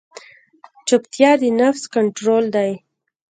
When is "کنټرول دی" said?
1.95-2.71